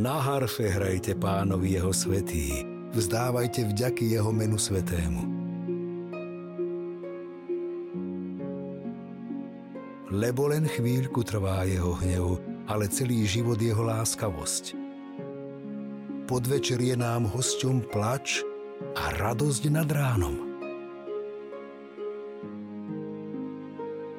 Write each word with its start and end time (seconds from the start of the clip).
Na 0.00 0.16
harfe 0.16 0.64
hrajte 0.64 1.12
pánovi 1.20 1.76
jeho 1.76 1.92
svetý, 1.92 2.64
vzdávajte 2.96 3.68
vďaky 3.68 4.16
jeho 4.16 4.32
menu 4.32 4.56
svetému. 4.56 5.22
Lebo 10.08 10.48
len 10.48 10.64
chvíľku 10.72 11.20
trvá 11.20 11.68
jeho 11.68 12.00
hnev, 12.00 12.40
ale 12.64 12.88
celý 12.88 13.28
život 13.28 13.60
jeho 13.60 13.84
láskavosť. 13.84 14.72
Podvečer 16.24 16.80
je 16.80 16.96
nám 16.96 17.28
hosťom 17.28 17.92
plač 17.92 18.40
a 18.96 19.12
radosť 19.20 19.68
nad 19.68 19.88
ránom. 19.92 20.56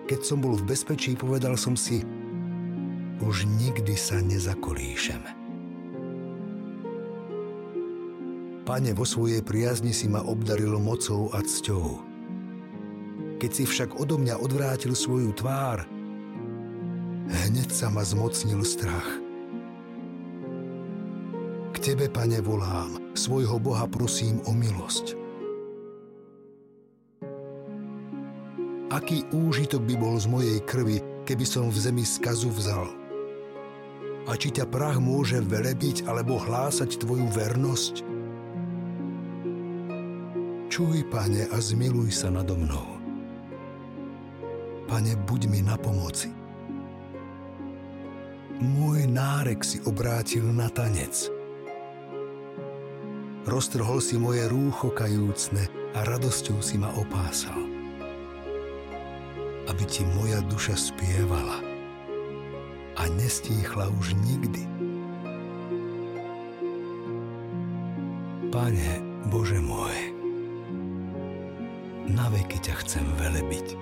Keď 0.08 0.22
som 0.24 0.40
bol 0.40 0.56
v 0.56 0.72
bezpečí, 0.72 1.20
povedal 1.20 1.60
som 1.60 1.76
si, 1.76 2.06
už 3.20 3.44
nikdy 3.60 3.98
sa 3.98 4.24
nezakolíšem. 4.24 5.20
Pane, 8.64 8.92
vo 8.96 9.04
svojej 9.04 9.44
priazni 9.44 9.92
si 9.92 10.08
ma 10.08 10.24
obdaril 10.24 10.80
mocou 10.80 11.32
a 11.36 11.44
cťou. 11.44 12.04
Keď 13.40 13.52
si 13.52 13.64
však 13.68 14.00
odo 14.00 14.20
mňa 14.20 14.40
odvrátil 14.40 14.96
svoju 14.96 15.32
tvár, 15.36 15.88
hneď 17.28 17.70
sa 17.72 17.92
ma 17.92 18.04
zmocnil 18.04 18.64
strach. 18.64 19.27
Tebe, 21.88 22.12
Pane, 22.12 22.44
volám, 22.44 23.16
svojho 23.16 23.64
Boha 23.64 23.88
prosím 23.88 24.44
o 24.44 24.52
milosť. 24.52 25.16
Aký 28.92 29.24
úžitok 29.32 29.88
by 29.88 29.96
bol 29.96 30.20
z 30.20 30.28
mojej 30.28 30.60
krvi, 30.68 31.00
keby 31.24 31.48
som 31.48 31.72
v 31.72 31.80
zemi 31.80 32.04
skazu 32.04 32.52
vzal? 32.52 32.92
A 34.28 34.36
či 34.36 34.52
ťa 34.52 34.68
prach 34.68 35.00
môže 35.00 35.40
velebiť 35.40 36.04
alebo 36.12 36.36
hlásať 36.36 37.00
tvoju 37.00 37.24
vernosť? 37.32 38.04
Čuj, 40.68 41.08
pane, 41.08 41.48
a 41.48 41.56
zmiluj 41.56 42.12
sa 42.12 42.28
nado 42.28 42.60
mnou. 42.60 43.00
Pane, 44.92 45.16
buď 45.24 45.42
mi 45.48 45.64
na 45.64 45.80
pomoci. 45.80 46.36
Môj 48.60 49.08
nárek 49.08 49.64
si 49.64 49.80
obrátil 49.88 50.44
na 50.52 50.68
tanec. 50.68 51.37
Roztrhol 53.48 54.04
si 54.04 54.20
moje 54.20 54.44
rúcho 54.52 54.92
kajúcne 54.92 55.72
a 55.96 56.04
radosťou 56.04 56.60
si 56.60 56.76
ma 56.76 56.92
opásal 57.00 57.78
aby 59.68 59.84
ti 59.84 60.08
moja 60.16 60.40
duša 60.48 60.80
spievala 60.80 61.60
a 62.98 63.04
nestíchla 63.14 63.92
už 64.00 64.16
nikdy. 64.26 64.64
Pane, 68.48 68.92
Bože 69.28 69.60
môj, 69.60 69.96
na 72.10 72.32
veky 72.32 72.58
ťa 72.64 72.74
chcem 72.82 73.06
velebiť. 73.20 73.76